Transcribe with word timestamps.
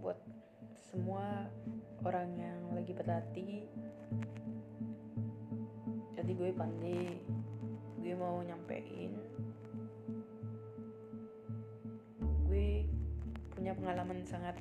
buat 0.00 0.18
semua 0.90 1.48
orang 2.04 2.28
yang 2.36 2.60
lagi 2.76 2.92
berlatih. 2.92 3.64
Jadi 6.14 6.32
gue 6.36 6.50
pandai 6.52 7.18
gue 8.04 8.14
mau 8.14 8.44
nyampein. 8.44 9.16
Gue 12.44 12.84
punya 13.56 13.72
pengalaman 13.72 14.20
sangat 14.28 14.60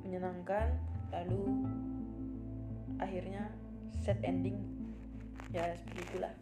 menyenangkan 0.00 0.80
lalu 1.12 1.68
akhirnya 2.96 3.52
set 4.00 4.18
ending. 4.24 4.56
Ya 5.52 5.76
seperti 5.76 6.00
itulah. 6.08 6.34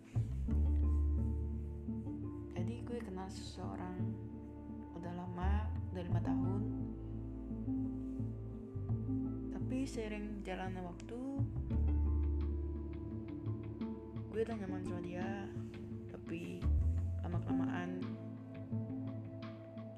Jadi 2.54 2.74
gue 2.86 2.98
kenal 3.02 3.26
seseorang 3.26 3.98
udah 4.94 5.12
lama 5.16 5.79
udah 5.90 6.02
lima 6.06 6.20
tahun. 6.22 6.62
Tapi 9.50 9.76
sering 9.86 10.42
jalannya 10.46 10.82
waktu 10.86 11.18
gue 14.30 14.40
udah 14.46 14.56
nyaman 14.62 14.82
sama 14.86 15.02
dia. 15.02 15.26
Tapi 16.14 16.62
lama 17.26 17.38
kelamaan 17.42 17.98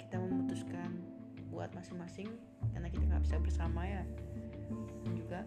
kita 0.00 0.16
memutuskan 0.16 0.91
buat 1.52 1.69
masing-masing 1.77 2.33
karena 2.72 2.88
kita 2.88 3.05
nggak 3.12 3.24
bisa 3.28 3.36
bersama 3.36 3.84
ya. 3.84 4.05
Dan 5.05 5.12
juga 5.12 5.41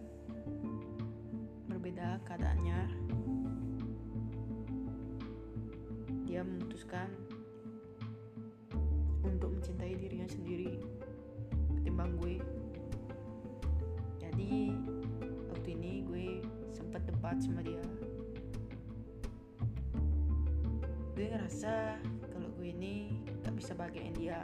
berbeda 1.65 2.21
keadaannya. 2.29 2.79
Dia 6.29 6.45
memutuskan 6.45 7.09
untuk 9.35 9.51
mencintai 9.51 9.99
dirinya 9.99 10.27
sendiri 10.31 10.79
ketimbang 11.75 12.15
gue. 12.23 12.39
Jadi 14.23 14.71
waktu 15.51 15.69
ini 15.75 15.93
gue 16.07 16.27
sempat 16.71 17.03
debat 17.03 17.35
sama 17.43 17.59
dia. 17.59 17.83
Gue 21.19 21.27
ngerasa 21.27 21.99
kalau 22.31 22.49
gue 22.55 22.67
ini 22.71 23.27
gak 23.43 23.59
bisa 23.59 23.75
bahagiain 23.75 24.15
dia. 24.15 24.39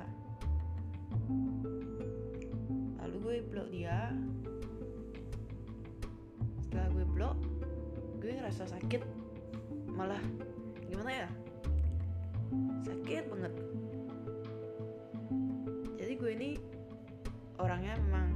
Lalu 2.99 3.15
gue 3.23 3.35
blok 3.47 3.67
dia. 3.71 4.11
Setelah 6.67 6.87
gue 6.91 7.05
blok 7.07 7.39
gue 8.19 8.31
ngerasa 8.35 8.67
sakit. 8.75 9.01
Malah 9.87 10.19
gimana 10.91 11.25
ya? 11.25 11.29
Sakit 12.83 13.23
banget 13.31 13.55
ini 16.31 16.57
orangnya 17.59 17.93
memang 18.07 18.27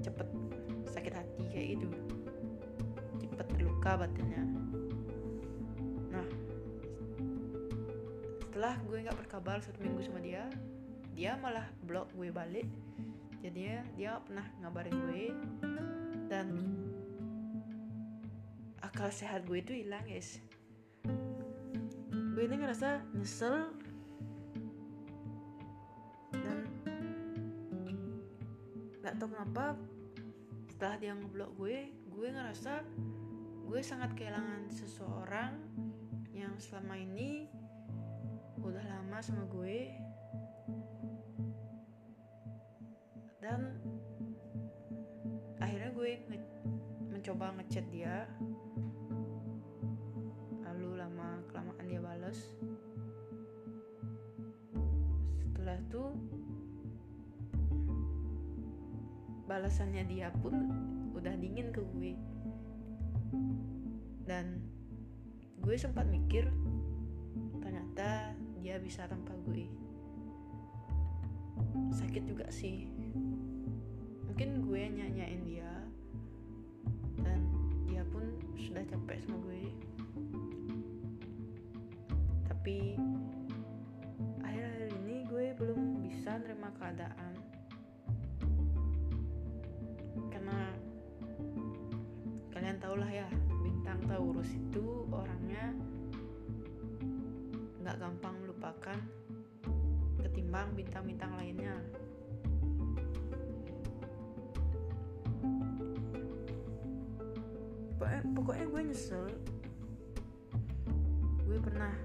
cepet 0.00 0.28
sakit 0.88 1.12
hati 1.12 1.44
kayak 1.50 1.66
gitu. 1.78 1.88
Cepet 3.20 3.46
terluka 3.56 4.00
batinnya. 4.00 4.42
Nah 6.12 6.26
setelah 8.46 8.74
gue 8.86 8.98
nggak 9.04 9.18
berkabar 9.18 9.58
satu 9.60 9.82
minggu 9.82 10.06
sama 10.06 10.22
dia 10.22 10.46
dia 11.14 11.38
malah 11.38 11.66
blok 11.86 12.10
gue 12.18 12.30
balik. 12.34 12.66
Jadinya 13.44 13.86
dia 13.94 14.18
pernah 14.24 14.46
ngabarin 14.62 14.96
gue. 15.08 15.24
Dan 16.26 16.48
akal 18.82 19.12
sehat 19.14 19.46
gue 19.46 19.62
itu 19.62 19.72
hilang 19.84 20.02
guys. 20.08 20.42
Gue 22.34 22.50
ini 22.50 22.58
ngerasa 22.58 23.04
nyesel 23.14 23.70
nggak 29.14 29.30
kenapa 29.30 29.78
setelah 30.66 30.96
dia 30.98 31.14
ngeblok 31.14 31.54
gue 31.54 31.86
gue 32.10 32.28
ngerasa 32.34 32.82
gue 33.62 33.78
sangat 33.78 34.10
kehilangan 34.18 34.66
seseorang 34.74 35.54
yang 36.34 36.50
selama 36.58 36.98
ini 36.98 37.46
udah 38.58 38.82
lama 38.82 39.18
sama 39.22 39.46
gue. 39.46 39.94
Dan 43.38 43.78
akhirnya 45.62 45.94
gue 45.94 46.10
nge- 46.34 46.58
mencoba 47.14 47.54
ngechat 47.54 47.86
dia. 47.94 48.26
Lalu 50.66 50.98
lama 50.98 51.38
kelamaan 51.54 51.86
dia 51.86 52.02
balas 52.02 52.38
setelah 55.38 55.78
itu 55.78 56.04
balasannya 59.54 60.02
dia 60.10 60.34
pun 60.42 60.50
udah 61.14 61.30
dingin 61.38 61.70
ke 61.70 61.78
gue. 61.94 62.18
Dan 64.26 64.58
gue 65.62 65.78
sempat 65.78 66.10
mikir 66.10 66.50
ternyata 67.62 68.34
dia 68.58 68.82
bisa 68.82 69.06
tanpa 69.06 69.30
gue. 69.46 69.70
Sakit 71.94 72.26
juga 72.26 72.50
sih. 72.50 72.90
Mungkin 74.26 74.66
gue 74.66 74.82
nyanyain 74.90 75.46
dia 75.46 75.70
dan 77.22 77.46
dia 77.86 78.02
pun 78.10 78.34
sudah 78.58 78.82
capek 78.90 79.22
sama 79.22 79.38
gue. 79.46 79.70
Tapi 82.50 82.98
akhir-akhir 84.42 84.90
ini 85.06 85.16
gue 85.30 85.46
belum 85.62 86.02
bisa 86.02 86.42
nerima 86.42 86.74
keadaan 86.74 87.43
tau 92.94 93.02
lah 93.02 93.10
ya 93.10 93.26
bintang 93.58 93.98
Taurus 94.06 94.54
itu 94.54 95.02
orangnya 95.10 95.74
nggak 97.82 97.98
gampang 97.98 98.38
melupakan 98.38 98.94
ketimbang 100.22 100.70
bintang-bintang 100.78 101.34
lainnya. 101.34 101.74
Pokoknya, 107.98 108.22
pokoknya 108.30 108.66
gue 108.70 108.82
nyesel. 108.86 109.26
Gue 111.50 111.58
pernah 111.58 111.98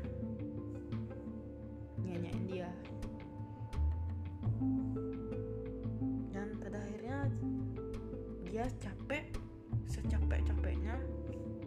nyanyain 2.02 2.42
dia. 2.50 2.70
Dan 6.34 6.58
pada 6.58 6.82
akhirnya 6.82 7.30
dia 8.50 8.66
capek 8.82 9.49
secapek-capeknya 9.90 11.02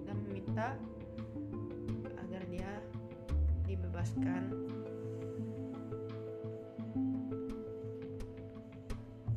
dan 0.06 0.16
meminta 0.30 0.78
agar 2.22 2.42
dia 2.46 2.70
dibebaskan. 3.66 4.42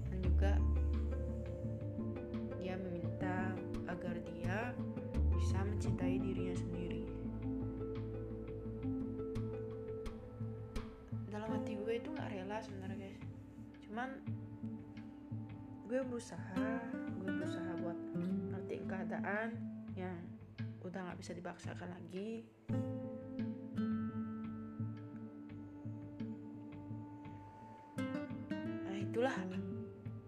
Dan 0.09 0.17
juga 0.21 0.55
dia 2.61 2.77
meminta 2.77 3.51
agar 3.89 4.15
dia 4.31 4.71
bisa 5.33 5.59
mencintai 5.65 6.21
dirinya 6.21 6.55
sendiri. 6.55 7.03
Dalam 11.33 11.49
hati 11.51 11.75
gue 11.75 11.93
itu 11.99 12.09
nggak 12.13 12.29
rela 12.31 12.57
sebenarnya 12.61 13.11
guys. 13.11 13.19
Cuman 13.83 14.09
gue 15.85 15.99
berusaha 16.05 16.65
gue 17.21 17.29
berusaha 17.29 17.74
keadaan 19.25 19.57
yang 19.97 20.21
udah 20.85 21.01
nggak 21.01 21.17
bisa 21.17 21.33
dipaksakan 21.33 21.89
lagi. 21.89 22.45
Nah 28.85 28.97
itulah 29.01 29.33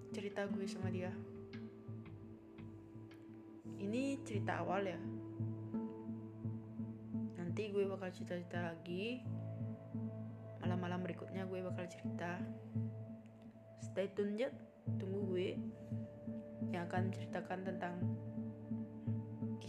cerita 0.09 0.49
gue 0.49 0.65
sama 0.65 0.89
dia. 0.89 1.13
Ini 3.77 4.17
cerita 4.25 4.65
awal 4.65 4.89
ya. 4.89 4.97
Nanti 7.37 7.69
gue 7.69 7.85
bakal 7.85 8.09
cerita-cerita 8.09 8.73
lagi. 8.73 9.21
Malam-malam 10.65 11.05
berikutnya 11.05 11.45
gue 11.45 11.61
bakal 11.61 11.85
cerita. 11.85 12.41
Stay 13.77 14.09
tune 14.17 14.41
aja 14.41 14.49
tunggu 14.97 15.37
gue 15.37 15.53
yang 16.73 16.89
akan 16.89 17.13
menceritakan 17.13 17.61
tentang 17.61 17.93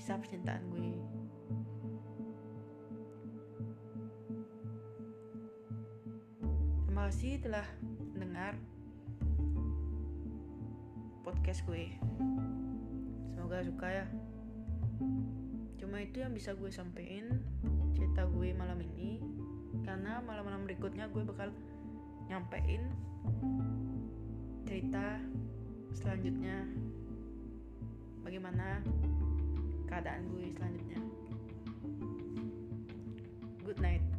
kisah 0.09 0.25
percintaan 0.25 0.65
gue. 0.73 0.89
Terima 6.89 7.13
kasih 7.13 7.37
telah 7.45 7.69
mendengar 8.17 8.57
podcast 11.21 11.61
gue. 11.69 11.93
Semoga 13.37 13.61
suka 13.61 13.85
ya. 14.01 14.07
Cuma 15.77 16.01
itu 16.01 16.25
yang 16.25 16.33
bisa 16.33 16.57
gue 16.57 16.73
sampein 16.73 17.45
cerita 17.93 18.25
gue 18.33 18.57
malam 18.57 18.81
ini 18.81 19.21
karena 19.85 20.25
malam-malam 20.25 20.65
berikutnya 20.65 21.13
gue 21.13 21.21
bakal 21.21 21.53
nyampein 22.33 22.81
cerita 24.65 25.21
selanjutnya. 25.93 26.65
Bagaimana 28.25 28.81
keadaan 29.99 30.31
gue 30.31 30.47
selanjutnya. 30.55 31.00
Good 33.67 33.83
night 33.83 34.18